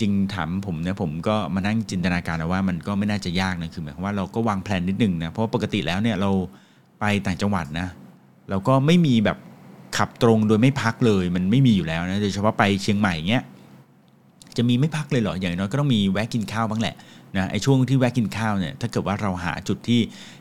[0.00, 6.30] จริงถามผมเนี่ยผมก็มานั่งจินตนาการว่ามันก็ไม่น่าจะยากนะคือหมายความว่าเราก็วางแผนนิดนึงนะเพราะปกติแล้วเนี่ยเรา
[7.00, 7.88] ไปต่างจังหวัดนะ
[8.50, 9.38] แล้วก็ไม่มีแบบ
[9.96, 13.44] ขับตรงโดยไม่พักเลยมันไม่มีอยู่แล้วนะโดยเฉพาะไปเชียงใหม่เงี้ย
[14.56, 16.94] จะมีไม่พักเลยเหรออย่างน้อยก็ต้องมีแวะกินข้าวบ้างแหละ
[17.36, 20.00] นะไอช่วงที่แวะกินข้าวเนี่ยถ้าเกิดว่าเราหาจุดที่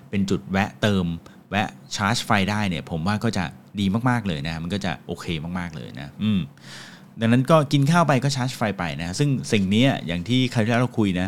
[0.09, 1.05] เป็นจุดแวะเติม
[1.49, 3.45] แวะชาร์จไฟได้เนี่ย ผมว่าก็จะ
[3.79, 5.25] ดีมากๆเลยนะ มันก็จะโอเค
[5.59, 6.39] มากๆเลยนะ อืม
[7.19, 11.27] ดังนั้นก็กินข้าวไปก็ชาร์จไฟไปนะซึ่งสิ่งนี้อย่างที่คราวที่แล้วเราคุยนะ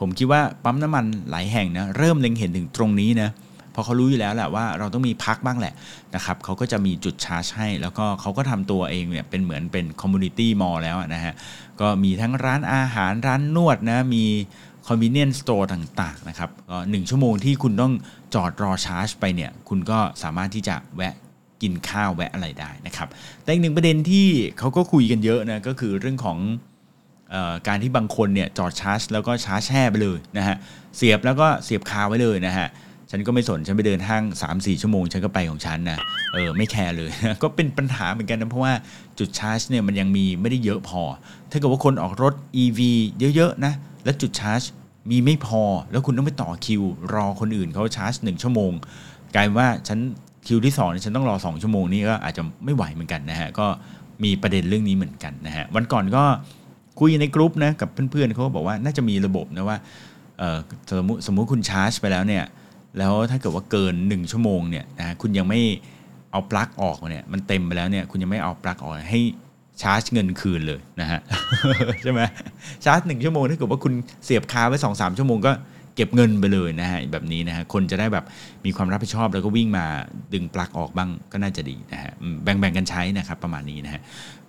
[0.00, 3.30] ผมคิดว่าปั๊มน้ำมันหลายแห่งนะเริ่มเล็งเห็นถึงตรงนี้นะ
[3.74, 5.74] พอเขารู้อยู่แล้วแหละว่าเราต้องมีพักบ้างแหละ
[6.14, 11.34] นะครับเขาก็จะมีจุดชาร์จให้ แล้วก็เขาก็ทำตัวเองเนี่ยเป็นเหมือนเป็น community mall แล้วนะฮะ
[11.80, 14.24] ก็มีทั้งร้านอาหารร้านนวดนะมี
[14.86, 17.92] convenience store ต่างๆนะครับก็หนึ่งชั่วโมงที่คุณต้อง
[18.34, 21.14] จอดรอชาร์จไปเนี่ย คุณก็สามารถที่จะแวะ
[21.62, 23.08] กินข้าวแวะอะไรได้นะครับ
[23.42, 24.26] แต่อีกหนึ่งประเด็นที่
[24.58, 26.38] เขาก็คุยกันเยอะนะก็คือเรื่องของ
[27.34, 30.56] ออการที่บางคนเนี่ยจอดชาร์จ แล้วก็ชาร์จแช่ไปเลยนะฮะ
[30.96, 32.68] เสียบแล้วก็เสียบคาไว้เลยนะฮะ
[33.10, 35.98] ฉันก็ไม่สนฉันไปเดินห้าง 3-4 ชั่วโมงฉันก็ไปของฉันนะ
[36.32, 37.10] เออไม่แคร์เลย
[37.42, 38.72] ก็เป็นปัญหาเหมือนกันนะเพราะว่า
[39.18, 41.02] จุดชาร์จเนี่ยมันยังมีไม่ได้เยอะพอ
[41.50, 42.80] ถ้าเกิดว่าคนออกรถ EV
[43.36, 43.72] เยอะๆนะ
[44.04, 44.62] แล้วจุดชาร์จ
[45.10, 46.82] มีไม่พอแล้วคุณต้องไปต่อคิว
[47.14, 48.72] รอคนอื่นเขาชาร์จ 1 ชั่วโมง
[49.34, 49.98] กลายว่าฉัน
[50.46, 53.66] คิวที่2เนี่ยฉันต้องรอ 2 ชั่วโมงนี่ก็อาจจะไม่ไหวเหมือนกันนะฮะก็
[54.24, 56.24] มีประเด็นเรื่องนี้เหมือนกันนะฮะวันก่อนก็
[57.00, 59.78] คุยในกรุ๊ปนะกับเพื่อนๆเขาบอกว่าน่าจะมีระบบนะว่า
[60.90, 62.44] สมมติสมมติคุณชาร์จไปแล้วเนี่ย
[62.98, 65.60] แล้วถ้าเกิดว่าเกิน 1 ชั่วโมงเนี่ยนะคุณยังไม่
[66.32, 69.20] เอาปลั๊กออกเนี่ยมันเต็มไปแล้วเนี่ยคุณยังไม่เอาปลั๊กออกให้
[69.82, 71.20] ชาร์จเงินคืนเลยนะฮะ
[72.02, 72.20] ใช่ไหม
[72.84, 73.92] ชาร์จหนึ่งชั่วโมงถ้าเกิดว่าคุณ
[74.24, 75.52] เสียบคาไว้สองสามชั่วโมงก็
[75.96, 78.24] เก็บเงินไปเลยนะฮะแบบนี้นะฮะคนจะได้แบบ
[78.64, 79.86] มีความรับผิดชอบแล้วก็วิ่งมา
[80.34, 82.12] ดึงปลั๊กออกบ้างก็น่าจะดีนะฮะ
[82.44, 84.00] แบ่งๆกันใช้นะครับประมาณนี้นะฮะ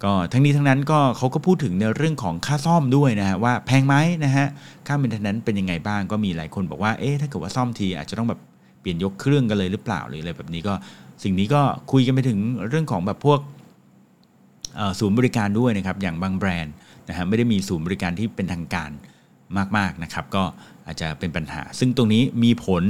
[0.03, 4.47] ก็ทั้งนี้ทั้งนั้นก็เขาก็พูดถึงในเรื่องของค่าซ่อมด้วยนะฮะว่าแพงไหมนะฮะ
[4.87, 8.39] ค่าเมนเทนแนนซ์เป็นยังไงบ้างก็มีหลายคนบอกว่าเอ๊ะถ้าเกิดว่าซ่อมทีอาจจะต้องแบบ
[8.81, 10.73] เปลี่ยนยกเครื่องกันเลยหรือเปล่าหรืออะไรแบบนี้ก็
[11.23, 13.39] สิ่งนี้ก็คุยกันไปถึงเรื่องของแบบพวก
[14.99, 16.73] ศูนย์บริการด้วยนะครับอย่างบางแบรนด์
[17.09, 18.91] นะฮะไม่ได้มีศูนย์บริการที่เป็นทางการ
[19.77, 20.43] มากๆนะครับ ก็
[20.85, 22.83] อาจจะเป็นปัญหา ซึ่งตรงนี้มีผล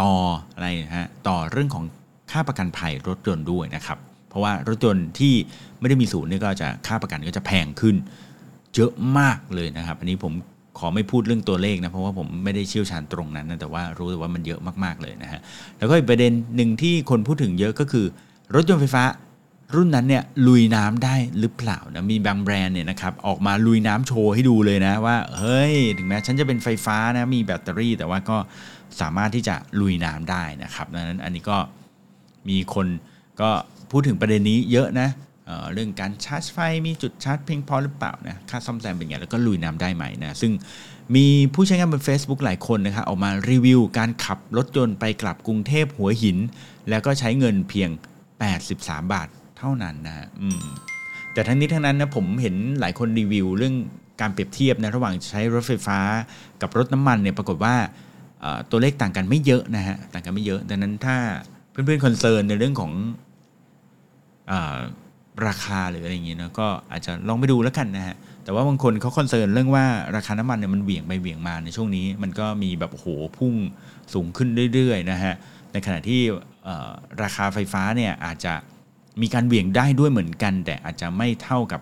[0.00, 0.12] ต่อ
[0.54, 1.84] อะไรฮะต่อเรื่องของ
[2.30, 5.34] ค่าประกันภัยรถยนต์ด้วยนะครับ เพราะว่ารถยนต์ที่
[5.80, 7.96] ไม่ได้มีศูนย์นี่ก็จะค่าประกันก็จะแพงขึ้น
[8.74, 10.32] เยอะมากเลยนะครับ อันนี้ผม
[10.78, 15.40] ขอไม่พูดเรื่องตัวเลขนะเพราะว่าผมไม่ได้เชี่ยวชาญตรงนั้นนะแต่ว่ารู้แต่ว่ามันเยอะมากๆเลยนะฮะ
[15.78, 18.06] แล้วก็อีกประเด็นหนึ่งที่คนพูดถึงเยอะก็คือ
[18.54, 19.02] รถยนต์ไฟฟ้า
[19.74, 28.38] รุ่นนั้นเนี่ยลุยน้ำได้หรือเปล่านะมีบางแบรนด์เนี่ยนะครับออกมาลุยน้ำโชว์ให้ดูเลยนะว่าเฮ้ยถึงแม้ฉันจะเป็นไฟฟ้านะมีแบตเตอรี่ แต่ว่าก็
[29.00, 31.58] สามารถที่จะลุยน้ำได้นะครับดังนั้นอันนี้ก็
[32.48, 32.86] มีคน
[33.40, 33.50] ก็
[33.90, 35.08] พูดถึงประเด็นนี้เยอะนะ
[35.46, 40.52] เเรื่องการชาร์จไฟมีจุดชาร์จเพียงพอหรือเปล่านะค่าซ่อมแซมเป็นไงแล้วก็ลุยน้ำได้ไหมนะซึ่ง
[41.16, 46.38] มีผู้ใช้งานบน Facebook หลายคนนะครับออกมารีวิวการขับรถยนต์ไปกลับกรุงเทพหัวหิน
[46.90, 47.90] แล้วก็ใช้เงินเพียง
[48.50, 49.28] 83 บาท
[49.60, 50.62] เท่านั้นนะอืม
[51.32, 53.74] แต่ทั้งนี้ทั้งนั้นนะผมเห็นหลายคนรีวิวเรื่อง
[54.20, 55.98] การเปรียบเทียบนะระหว่างใช้รถไฟฟ้า
[56.62, 57.74] กับรถน้ำมันเนี่ยปรากฏว่า
[58.70, 61.16] ตัวเลขต่างกันไม่เยอะนะฮะต่างกันไม่เยอะดังนั้นถ้า
[61.70, 62.92] เพื่อนๆคอนเซิร์นในเรื่องของ
[64.50, 64.52] อ
[65.46, 69.84] ราคาหรืออะไรอย่างเงี้ยนะก็อาจจะลองไปดูแล้วกันนะฮะแต่ว่าบางคนเขาคอนเซิร์นเรื่องว่า
[70.16, 73.06] ราคาน้ำมันเนี่ยมันเหวี่ยงไปเหวี่ยงมาในช่วงนี้ มันก็มีแบบโห
[73.38, 73.54] พุ่ง
[74.14, 75.34] สูงขึ้นเรื่อยๆนะฮะ
[75.72, 76.20] ในขณะที่
[77.22, 78.54] ราคาไฟฟ้าเนี่ยอาจจะ
[79.22, 81.80] มีการเบี่ยงได้ด้วยเหมือนกัน แต่อาจจะไม่เท่ากับ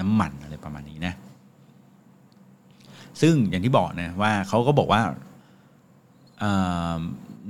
[0.00, 1.14] น้ำมันอะไรประมาณนี้นะ
[3.20, 5.02] ซึ่งอย่างที่บอกนะว่าเขาก็บอกว่า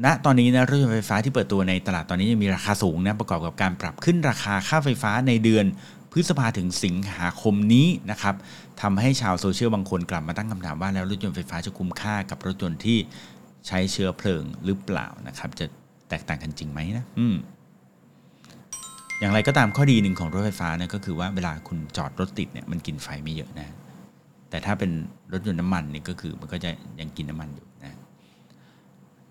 [0.05, 5.65] ณตอนนี้นะรถยนต์ไฟฟ้าที่เปิดตัวในตลาดตอนนี้ยังมีราคาสูงนะประกอบกับการปรับขึ้นราคาค่าไฟฟ้าในเดือน
[6.13, 8.35] พฤษภาถึงสิงหาคมนี้นะครับ
[8.83, 12.99] ทำให้ชาวโซเชียลบางคนกลับมาตั้งคำถามว่าแล้วรถยนต์ไฟฟ้าจะคุ้มค่ากับรถยนต์ที่
[13.67, 15.67] ใช้เชื้อเพลิงหรือเปล่านะครับ จะ
[16.09, 17.37] แตกต่างกันจริงไหมนะอืม
[19.19, 23.69] อย่างไรก็ตามข้อดีหนึ่งของรถไฟฟ้าเนี่ยก็คือว่าเวลาคุณจอดรถติดเนี่ยมันกินไฟไม่เยอะนะ
[24.51, 24.91] แต่ถ้าเป็น
[25.33, 27.97] รถยนต์น้ำมันนี่ก็คือมันก็จะยังกินน้ำมันอยู่นะ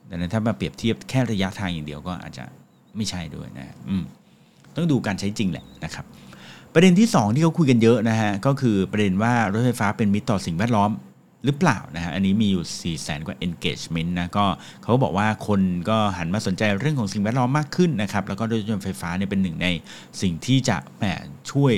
[0.09, 2.43] ดังนั้นถ้ามาเปรียบเทียบแค่ระยะทางอย่างเดียวก็อาจจะ
[2.95, 4.03] ไม่ใช่ด้วยนะอืม
[4.75, 6.05] ต้องดูการใช้จริงแหละนะครับ
[6.73, 10.91] ประเด็นที่ 2 ที่เขาคุยกันเยอะนะฮะก็คือประเด็นว่ารถไฟฟ้าเป็นมิตรต่อสิ่งแวดล้อม
[11.47, 14.45] หรือเปล่านะฮะอันนี้มีอยู่ 4 0 0แสนกว่า engagement นะก็
[14.83, 19.67] เขาบอกว่าคนก็หันมาสนใจเรื่องของสิ่งแวดล้อมมากขึ้นนะครับแล้วก็รถยนต์ไฟฟ้าเนี่ยเป็นหนึ่งใน
[20.21, 21.03] สิ่งที่จะแหม
[21.51, 21.73] ช่วย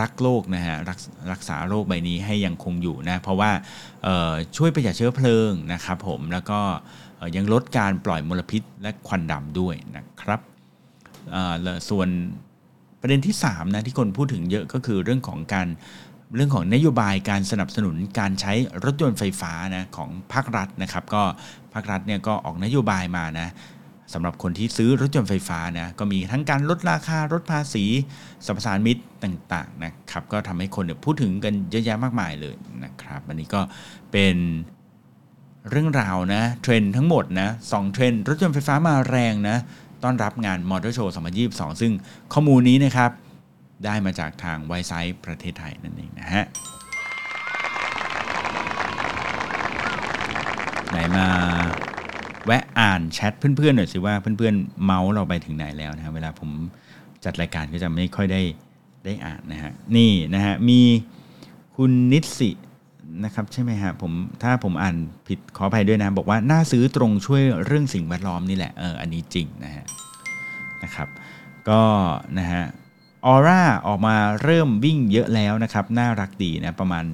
[0.00, 0.98] รักโลกนะฮะรัก
[1.32, 3.50] รักษาโลกใบนี้ให้ยังคงอยู่นะเพราะว่า
[4.56, 6.60] ช่วยประหยัดเชื้อเพลิงนะครับผมแล้วก็
[7.36, 10.40] ยังลดการปล่อยมลพิษและควันดำด้วยนะครับ
[11.88, 12.08] ส่วน
[13.00, 15.68] ประเด็นที่3นะที่คนพูดถึงเยอะก็คือเรื่องของการ
[16.34, 18.52] เรื่องของนโยบายการสนับสนุนการใช้
[18.84, 21.22] รถยนต์ไฟฟ้านะของภาครัฐนะครับ ก็
[21.74, 23.48] ภาครัฐเนี่ยก็ออกนโยบายมานะ
[24.14, 27.84] สำหรับคนที่ซื้อรถยนต์ไฟฟ้านะก็มีทั้งการลดราคาลดภาษี
[28.46, 33.60] สัมปทานมิตรต่างๆนะครับก็ทำให้คนเนี่ยพูดถึงกันเยอะแยะมากมายเลยนะครับอันนี้ก็
[34.12, 34.36] เป็น
[35.70, 39.56] เรื่องราวนะเทรนทั้งหมดนะสองเทรนรถยนต์ไฟฟ้ามาแรงนะ
[40.04, 41.14] ต้อนรับงานมอเตอร์โชว์
[41.46, 41.92] 2022 ซึ่ง
[42.32, 43.10] ข้อมูลนี้นะครับ
[43.84, 46.44] ได้มาจากทางไวซ์ไซต์ประเทศไทยนั่นเองนะฮะ
[50.90, 51.26] ไหนมา
[52.46, 56.50] แวะอ่านแชทเพื่อนๆหน่อยสิว่าเพื่อนๆเมาส์เราไปถึงไหนแล้วนะฮะเวลาผม
[57.24, 58.42] จัดรายการก็จะไม่ค่อยได้
[59.04, 60.80] ได้อ่านนะฮะนี่นะฮะมี
[61.76, 62.50] คุณนิสิ
[63.24, 64.12] นะครับใช่ไหมฮะผม
[64.42, 64.96] ถ้าผมอ่าน
[65.28, 69.84] ผิดขออภัยด้วยนะ บอกว่าน่าซื้อตรงช่วยเรื่องสิ่งแวดล้อมนี่แหละเอออันนี้จริงนะฮะ
[70.82, 71.08] นะครับ
[71.68, 71.82] ก็
[72.38, 72.62] นะฮะ
[73.26, 77.04] ออร่าออกมาเริ่มวิ่งเยอะแล้วนะครับ น่ารักดีนะประมาณ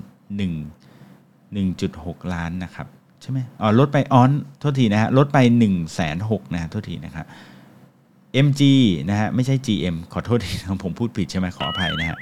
[0.96, 2.86] 1 1.6 ล้านนะครับ
[3.22, 7.26] ใช่ไหมอ๋อลดไปออนโทษทีนะฮะลดไป1นึ่งแสนหกนะฮะโทษทีนะครับ
[8.46, 8.62] MG
[9.10, 10.52] นะฮะไม่ใช่ GM ขอโทษที
[10.84, 12.18] ผมพูดผิดใช่ไหมขออภัยนะฮะ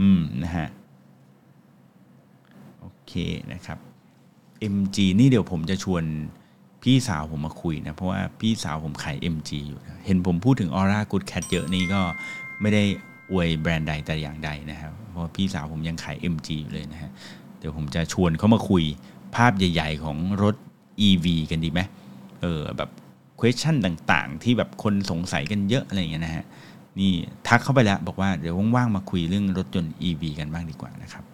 [0.00, 0.66] อืมนะฮะ
[2.80, 3.12] โอเค
[3.52, 3.78] นะครับ
[4.74, 6.04] MG นี่เดี๋ยวผมจะชวน
[6.82, 12.00] พี่สาวผมมาคุยนะ เพราะว่าพี่สาวผมขาย MG อยู่นะเห็นผมพูดถึง Aura Good Cat เยอะนี่ก็
[12.60, 12.84] ไม่ได้
[13.32, 17.10] อวยแบรนด์ใดแต่อย่างใดนะครับเพราะพี่สาวผมยังขาย MG อยู่เลยนะฮะ
[17.58, 18.84] เดี๋ยวผมจะชวนเขามาคุย
[19.34, 20.54] ภาพใหญ่ ๆ ของรถ
[21.08, 21.80] EV กันดีไหม
[22.42, 22.90] เออแบบ
[23.40, 26.44] question ต่างๆ ที่แบบคนสงสัยกันเยอะอะไรอย่างเงี้ยนะฮะ
[27.00, 27.12] นี่
[27.46, 31.24] ทักเข้าไปแล้วบอกว่าเดี๋ยวว่างๆมาคุยเรื่องรถยนต์ EV กันบ้างดีกว่านะครับ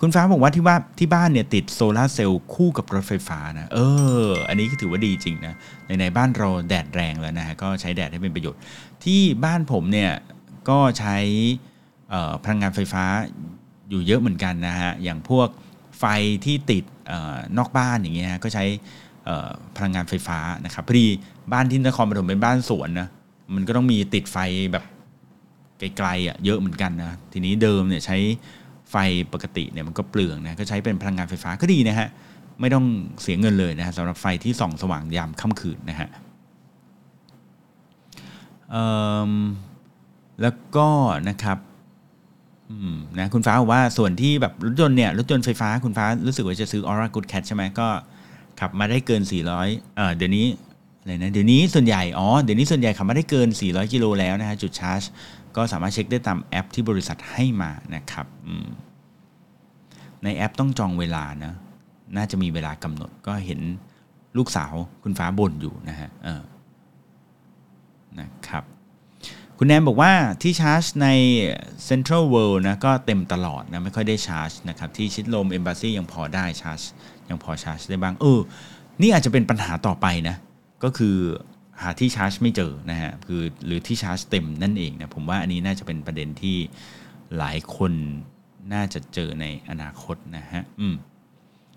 [0.00, 3.78] คุณฟ้าบอกว่าที่ว่าที่บ้านเนี่ยติดโซลาร์เซลล์คู่กับรถไฟฟ้านะเอ
[4.24, 5.54] อ อันนี้ก็ถือว่าดีจริงนะ
[5.86, 8.60] ในในบ้านเราแดดแรงแล้วนะฮะก็ใช้แดดให้เป็นประโยชน์
[9.04, 10.10] ที่บ้านผมเนี่ย
[10.68, 11.16] ก็ใช้
[12.44, 13.04] พลังงานไฟฟ้า
[13.90, 15.48] อยู่เยอะเหมือนกันนะฮะ อย่างพวก
[15.98, 16.04] ไฟ
[16.44, 18.64] ที่ติดออนอกบ้านอย่างเงี้ยก็ใช้
[19.76, 21.06] พลังงานไฟฟ้านะครับพอดี
[21.52, 23.08] บ้านที่นครปฐมเป็นบ้านสวนนะ
[23.54, 24.38] มันก็ต้องมีติดไฟ
[24.72, 24.84] แบบ
[25.78, 28.16] ไกลๆอะเยอะเหมือนกันนะทีนี้เดิมเนี่ยใช้
[28.90, 28.96] ไฟ
[29.32, 32.08] ปกติเนี่ยมันก็เปลืองนะก็ใช้เป็นพลังงานไฟฟ้าก็ดีนะฮะ
[32.60, 32.84] ไม่ต้อง
[33.22, 36.08] เสียเงินเลยนะฮะสำหรับไฟที่ส่องสว่างยามค่ำคืนนะฮะ
[38.70, 38.86] เอิ่
[39.30, 39.32] ม
[40.42, 40.88] แล้วก็
[41.28, 41.58] นะครับ
[42.70, 47.88] อืมนะคุณฟ้าบอกว่าส่วนที่แบบรถยนต์เนี่ยรถยนต์ไฟฟ้าคุณฟ้ารู้สึกว่าจะซื้อ Aura Good Cat ใช่ไหมก็
[48.60, 49.22] ขับมาได้เกิน
[49.58, 50.46] 400เอ่อเดี๋ยวนี้
[51.00, 55.02] อะไรนะเดี๋ยวนี้ส่วนใหญ่อ๋อเดี๋ยวนี้ส่วนใหญ่ขับมาได้เกิน 400กิโลแล้วนะฮะจุดชาร์จ
[55.56, 58.68] ก็สามารถเช็คได้ตามแอปที่บริษัทให้มานะครับอืม
[60.24, 61.52] ในแอปต้องจองเวลานะ
[62.16, 63.60] น่าจะมีเวลากำหนดก็เห็น
[64.36, 66.42] ลูกสาวคุณฟ้าบ่นอยู่นะฮะเออ
[68.20, 68.64] นะครับ
[69.58, 71.08] คุณแนนบอกว่าที่ชาร์จใน
[71.88, 76.80] Central World นะก็เต็มตลอดนะไม่ค่อยได้ชาร์จนะครับที่ชิดลม Embassy ยังพอได้ชาร์จ
[77.28, 78.40] ยังพอชาร์จได้บ้างเออ
[79.02, 80.36] นี่อาจจะเป็นปัญหาต่อไปนะ
[80.84, 81.16] ก็คือ
[81.80, 86.56] หาที่ชาร์จไม่เจอนะฮะคือหรือที่ชาร์จเต็มนั่นเองนะผมว่าอันนี้น่าจะเป็นประเด็นที่
[87.38, 87.92] หลายคน
[88.72, 90.94] น่าจะเจอในอนาคตนะฮะอืม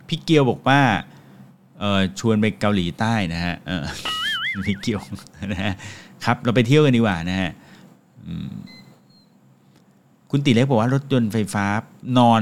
[0.08, 0.82] พี่เกียวบอกว่า
[1.80, 3.84] เออชวนไปเกาหลีใต้นะฮะเออ
[4.68, 5.02] พี่เกียว
[5.52, 5.74] นะฮะ
[6.26, 7.52] ครับเราไปเที่ยวกันดีกว่านะฮะ
[10.32, 11.66] คุณติเล็กบอกว่ารถยนต์ไฟฟ้า
[12.18, 12.42] นอน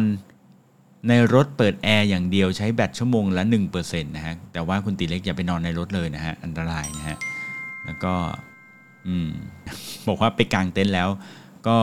[1.08, 7.18] ในรถเปิดแอร์อย่างเดียวใช้แบตชั่วโมงละ1%นะฮะแต่ว่าคุณติเล็กอย่าไปนอนในรถเลยนะฮะอันตรายนะฮะ
[7.86, 8.14] แล้วก็
[9.08, 9.10] อ
[10.08, 11.10] บอกว่าไปกางเต็นท์แล้ว
[11.68, 11.78] ก็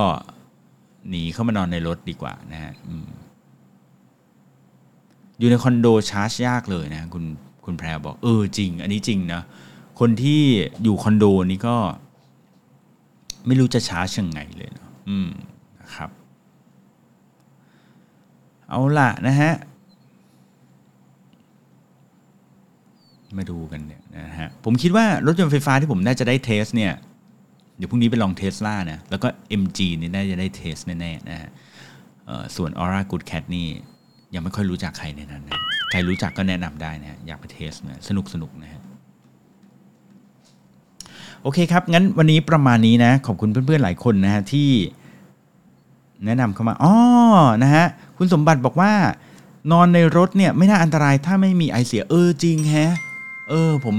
[1.09, 2.91] หนีเข้ามานอนในรถดีกว่านะฮะอ
[5.39, 7.25] อยู่ในคอนโดชาร์จยากเลยนะคุณ
[7.65, 9.43] คุณแพรบอกเออจริง อันนี้จริงนะ
[10.01, 10.43] คนที่
[10.83, 11.77] อยู่คอนโดนี่ก็
[13.47, 15.31] ไม่รู้จะช้าร์จยังไงเลยเนาะอืม
[15.81, 16.11] นะครับ
[18.69, 19.53] เอาล่ะนะฮะ
[23.37, 26.93] มาดูกันเนี่ยนะฮะผมคิดว่ารถยนต์ไฟฟ้าที่ผมน่าจะได้เทสเนี่ย
[27.77, 29.29] เดี๋ยวพรุ่งนี้ไปลองเทสลานะแล้วก็
[29.63, 31.51] MG นี่น่าจะได้ test แน่ๆนะฮะ
[32.57, 33.67] ส่วน ORA Good Cat นี่
[34.35, 38.81] ยังไม่ค่อยรู้จักใครในนั้นนะใครรู้จักก็แนะนำได้นะฮะอยากไป test นะสนุกสนุกนะฮะ
[41.45, 44.71] โอเคครับ งั้นวันนี้ประมาณนี้นะ ขอบคุณเพื่อนๆหลายคนนะฮะที่
[46.25, 46.95] แนะนำเข้ามาอ๋อ
[47.63, 47.87] นะฮะ
[48.19, 48.93] คุณสมบัติบอกว่า
[49.73, 52.93] นอนในรถเนี่ยไม่น่าอันตรายถ้าไม่มีไอเสียเออจริงแฮะ
[53.49, 53.97] เออผม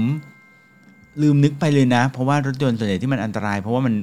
[1.22, 3.94] ลืมนึกไปเลยนะ เพราะว่ารถยนต์ส่วนใหญ่ที่มันอันตราย เพราะว่ามัน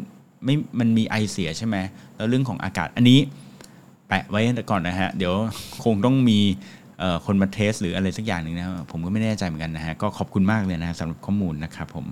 [0.46, 1.76] ไม่มันมีไอเสียใช่ไหม
[2.16, 3.20] แล้วเรื่องของอากาศอันนี้
[4.08, 5.34] แปะไว้ก่อนนะฮะ เดี๋ยว
[5.84, 6.40] คงต้องมี
[7.26, 12.08] คนมาเทสหรืออะไรสักอย่างหนึ่งนะผมก็ไม่แน่ใจเหมือนกันนะฮะก็ขอบคุณมากเลยนะสำหรับข้อมูลนะครับผม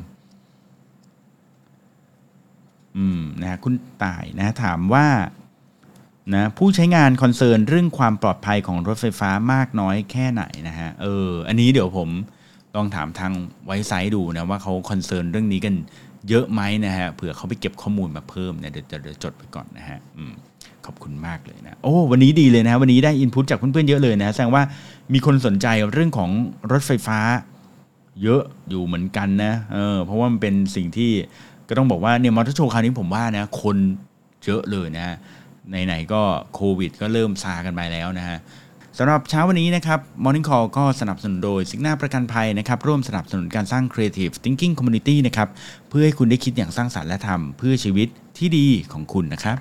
[2.98, 3.74] อืมนะฮะคุณ
[4.04, 5.08] ต่ายนะถามว่า
[6.34, 12.10] นะผู้ใช้งานคอนเซิร์นเรื่องความปลอดภัยของรถไฟฟ้ามากน้อยแค่ไหนนะฮะเอออันนี้เดี๋ยวผม
[12.76, 13.34] ลองถามทาง
[13.66, 15.76] Wisesight ดูนะว่าเขา concern เรื่องนี้กัน
[16.30, 20.34] เยอะไหมนะฮะเผื่อเขาไปเก็บข้อมูลมาเพิ่มเนี่ยเดี๋ยวจะจดไปก่อนนะฮะอืม
[20.86, 24.64] ขอบคุณมากเลยนะโอ้วันนี้ดีเลยนะวันนี้ได้ input จากเพื่อนๆเยอะเลยนะแสดงว่า
[25.14, 26.30] มีคนสนใจเรื่องของ
[26.72, 27.20] รถไฟฟ้า
[28.24, 31.12] เยอะอยู่เหมือนกันนะเออเพราะว่ามันเป็นสิ่งที่
[31.72, 33.78] ก็ต้องบอกว่าเนี่ยมอเตอร์โชว์คราวนี้ผมว่านะคน
[34.46, 35.16] เยอะเลยนะ
[35.70, 36.22] ไหนๆก็
[36.54, 38.38] โควิด ก็เริ่มซากันไปแล้วนะฮะ
[38.98, 45.50] สำหรับเช้าวันนี้นะครับ Morning Call ก็สนับสนุนโดยสิกหน้าประกันภัยนะครับ ร่วมสนับสนุนการสร้าง Creative Thinking Community นะครับ
[45.90, 48.08] เพื่อให้คุณได้คิดอย่างสร้างสรรค์และทำเพื่อชีวิต
[48.38, 49.58] ที่ดีของคุณนะครับ